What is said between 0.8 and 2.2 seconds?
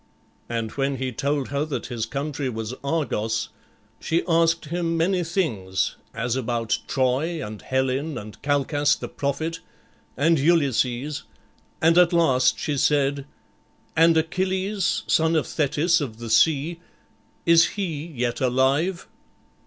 he told her that his